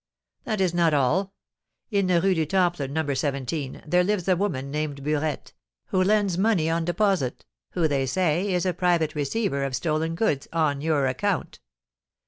[0.45, 1.35] "That is not all:
[1.91, 3.13] in the Rue du Temple, No.
[3.13, 5.53] 17, there lives a woman named Burette,
[5.89, 10.47] who lends money on deposit, who, they say, is a private receiver of stolen goods
[10.51, 11.59] on your account."